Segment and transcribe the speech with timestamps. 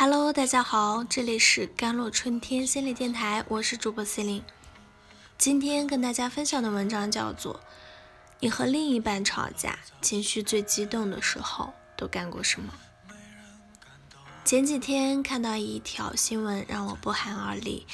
[0.00, 4.42] Hello，大家好，这里是甘露春天心理电台，我是主播 C 琳。
[5.36, 7.56] 今天跟大家分享的文章叫做
[8.40, 12.72] 《你和另一半吵架，情绪最激动的时候都干过什么》。
[14.42, 17.86] 前几天看到一条新闻，让我不寒而栗。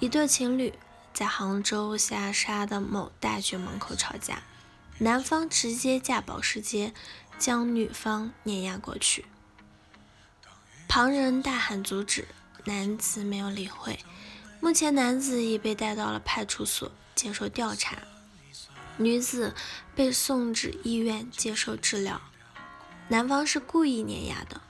[0.00, 0.74] 一对情侣
[1.14, 4.42] 在杭州下沙的某大学门口吵架，
[4.98, 6.92] 男方直接驾保时捷
[7.38, 9.26] 将女方碾压过去。
[10.94, 12.28] 旁人大喊阻止，
[12.66, 13.98] 男子没有理会。
[14.60, 17.96] 目前男子已被带到了派出所接受调查，
[18.98, 19.54] 女子
[19.94, 22.20] 被送至医院接受治疗。
[23.08, 24.60] 男方是故意碾压的，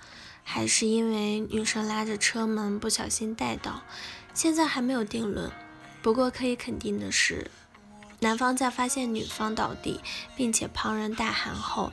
[0.44, 3.82] 还是因为女生拉着车门不小心带到？
[4.32, 5.50] 现在还没有定论。
[6.02, 7.50] 不过可以肯定的是，
[8.20, 10.00] 男方在发现女方倒地，
[10.36, 11.92] 并且旁人大喊后，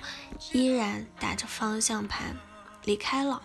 [0.51, 2.37] 依然打着方向盘
[2.83, 3.41] 离开了。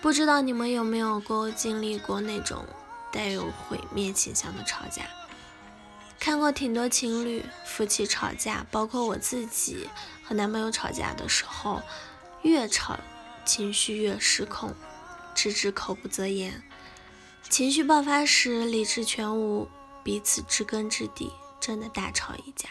[0.00, 2.64] 不知道你们有没有过经历过那种
[3.12, 5.02] 带有毁灭倾向的吵架？
[6.20, 9.88] 看过挺多情侣夫妻吵架，包括我自己
[10.24, 11.82] 和男朋友吵架的时候，
[12.42, 12.98] 越吵
[13.44, 14.74] 情绪越失控，
[15.34, 16.62] 直至口不择言。
[17.48, 19.68] 情绪爆发时理智全无，
[20.04, 22.68] 彼此知根知底，真的大吵一架，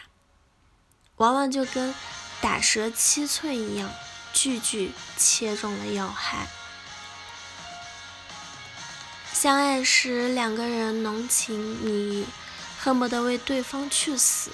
[1.16, 1.94] 往往就跟
[2.40, 3.90] 打蛇七寸一样，
[4.32, 6.46] 句句切中了要害。
[9.40, 12.26] 相爱时，两个人浓情蜜意，
[12.80, 14.50] 恨不得为对方去死；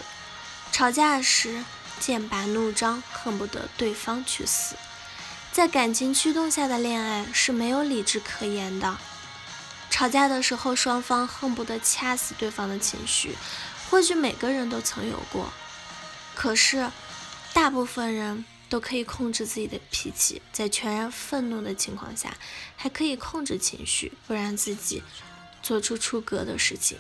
[0.73, 1.65] 吵架时，
[1.99, 4.77] 剑拔弩张，恨不得对方去死。
[5.51, 8.99] 在感情驱动下的恋爱是没有理智可言的。
[9.89, 13.39] 吵架的时候，双方恨不得掐死对方的情绪，
[13.89, 15.51] 或许每个人都曾有过。
[16.35, 16.91] 可是，
[17.55, 18.45] 大部分人。
[18.75, 22.36] 都可以控制自己的脾气，在全然愤怒的情况下，
[22.75, 25.00] 还可以控制情绪，不让自己
[25.62, 26.98] 做出出格的事情。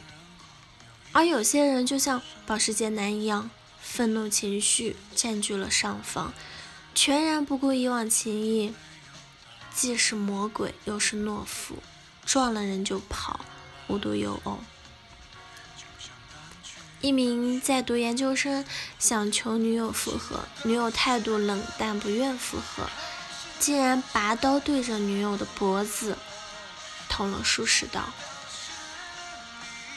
[1.10, 6.32] 而有些人就像保时捷男一样，愤怒情绪占据了上风，
[6.94, 8.72] 全然不顾以往情谊，
[9.74, 11.82] 既是魔鬼又是懦夫，
[12.24, 13.44] 撞了人就跑，
[13.88, 14.60] 无独有偶。
[17.04, 18.64] 一名在读研究生，
[18.98, 22.88] 想求女友复合，女友态度冷淡，不愿复合，
[23.58, 26.16] 竟然拔刀对着女友的脖子
[27.06, 28.00] 捅了数十刀。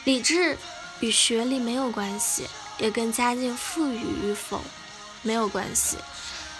[0.04, 0.58] 理智
[1.00, 2.46] 与学历没有关系，
[2.78, 4.62] 也跟家境富裕与否
[5.22, 5.96] 没有关系。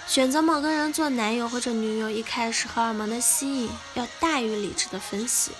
[0.06, 5.50] 选择某个人做男友或者女友，一开始荷尔蒙的吸引要大于理智的分析。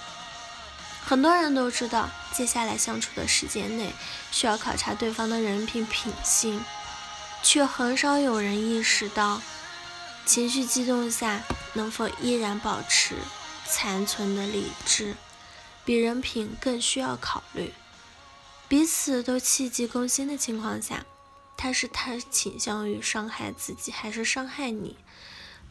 [1.08, 3.94] 很多人都知道，接下来相处的时间内
[4.30, 6.62] 需要考察对方的人品品性，
[7.42, 9.40] 却很少有人意识到，
[10.26, 11.42] 情绪激动下
[11.72, 13.14] 能否依然保持
[13.64, 15.16] 残存的理智，
[15.82, 17.72] 比人品更需要考虑。
[18.68, 21.06] 彼此都气急攻心的情况下，
[21.56, 24.98] 他是他倾向于伤害自己，还是伤害你？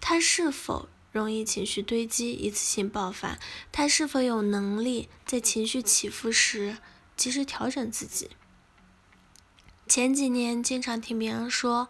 [0.02, 0.90] 他是否？
[1.12, 3.40] 容易情绪堆积，一次性爆发。
[3.72, 6.78] 他是否有能力在情绪起伏时
[7.16, 8.30] 及时调整自己？
[9.88, 11.88] 前几年经常听别人说，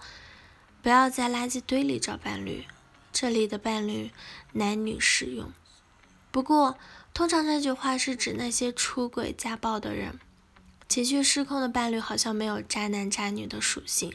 [0.81, 2.65] 不要在垃圾堆里找伴侣，
[3.11, 4.11] 这里的伴侣
[4.53, 5.51] 男女适用。
[6.31, 6.77] 不过，
[7.13, 10.19] 通常这句话是指那些出轨家暴的人。
[10.87, 14.13] 情绪失控的伴侣好像没有渣男渣女的属性，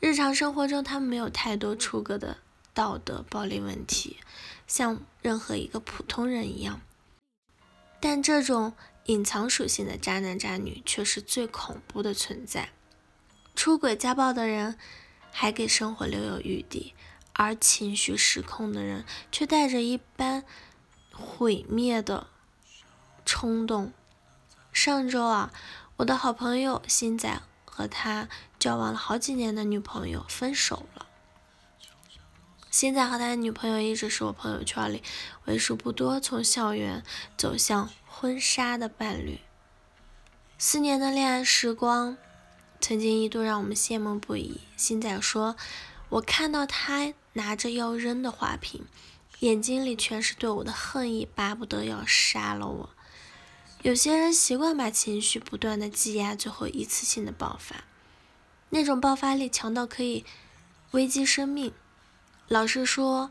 [0.00, 2.38] 日常生活中他们没有太多出格的。
[2.74, 4.18] 道德暴力问题，
[4.66, 6.80] 像任何一个普通人一样，
[8.00, 8.74] 但这种
[9.04, 12.70] 隐藏属性的渣男渣女却是最恐怖的存在。
[13.54, 14.76] 出轨家暴的人
[15.30, 16.94] 还给生活留有余地，
[17.32, 20.44] 而情绪失控的人却带着一般
[21.12, 22.26] 毁灭的
[23.24, 23.92] 冲动。
[24.72, 25.52] 上周啊，
[25.98, 31.03] 我的好朋友新仔和他交往了好几年的女朋友分手了。
[32.74, 35.00] 现在和他的女朋友一直是我朋友圈里
[35.44, 37.04] 为数不多从校园
[37.36, 39.38] 走向婚纱的伴侣。
[40.58, 42.16] 四年的恋爱时光，
[42.80, 44.60] 曾经一度让我们羡慕不已。
[44.76, 45.54] 新仔说
[46.10, 48.84] ：“我看到他拿着要扔的花瓶，
[49.38, 52.90] 眼睛里全是对我的恨意，巴不得要杀了我。”
[53.82, 57.84] 有些人习惯把情绪不断的积压，最后一次性的爆发，
[58.70, 60.24] 那种爆发力强到可以
[60.90, 61.72] 危及生命。
[62.48, 63.30] 老实说，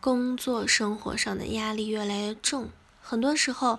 [0.00, 2.70] 工作生活上的压力越来越重，
[3.00, 3.78] 很多时候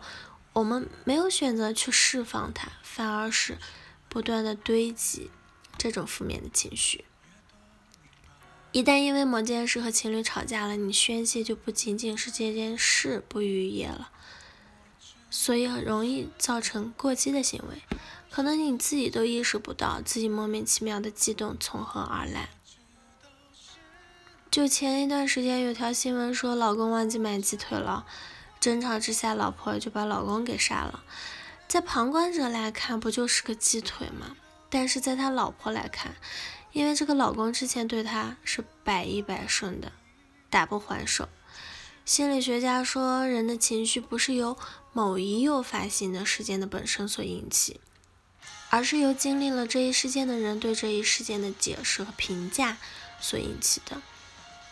[0.53, 3.57] 我们没有选择去释放它，反而是
[4.07, 5.29] 不断的堆积
[5.77, 7.03] 这种负面的情绪。
[8.71, 14.09] 一旦因为某件事和情侣吵架了，你宣泄就不仅仅是这件事不愉悦了，
[15.29, 17.81] 所以很容易造成过激的行为，
[18.29, 22.51] 可能你自己都意识不到自己莫名其妙的激动从何而来。
[24.51, 28.05] 就前一段时间有条新闻说，老公忘记买鸡腿了，
[28.59, 31.05] 争吵之下，老婆就把老公给杀了。
[31.69, 34.35] 在旁观者来看，不就是个鸡腿吗？
[34.69, 36.17] 但是在他老婆来看，
[36.73, 39.93] 因为这个老公之前对她是百依百顺的，
[40.49, 41.29] 打不还手。
[42.03, 44.57] 心理学家说，人的情绪不是由
[44.91, 47.79] 某一诱发性的事件的本身所引起，
[48.69, 52.75] 而是由经历了这一事件的人对这一事件的解释和评价
[53.21, 54.01] 所引起的。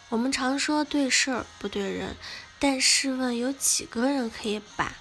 [0.09, 2.15] 我们常说对事儿不对人，
[2.59, 4.94] 但试问有几个人可以把？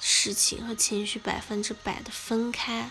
[0.00, 2.90] 事情和情绪百分之百的分开，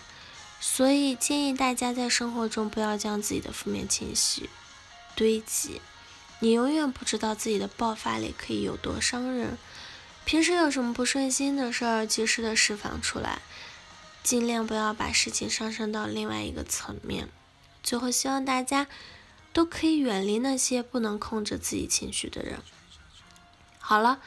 [0.60, 4.50] 所以建议大家在生活中不要将自己的负面情绪
[5.16, 5.80] 堆积。
[6.40, 9.56] 你永远不知道自己的爆发力可以有多伤人。
[10.26, 13.40] 平时有什么不顺心的事儿，及时的释放出来，
[14.22, 17.30] 尽量不要把事情上升到另外一个层面。
[17.82, 18.86] 最后，希望大家
[19.52, 22.60] 都可以远离那些不能控制自己情绪的人。
[23.78, 24.20] 好了。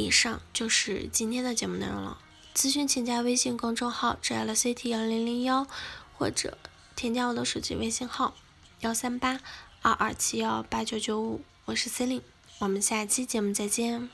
[0.00, 2.18] 以上就是今天的节目内容了。
[2.54, 5.66] 咨询请加微信公众号 “jlct 幺零零幺”，
[6.16, 6.56] 或者
[6.94, 8.36] 添加我的手机微信号
[8.78, 9.40] 幺三八
[9.82, 11.40] 二二七幺八九九五。
[11.64, 12.22] 我是 Celine，
[12.60, 14.08] 我们下期节目再见。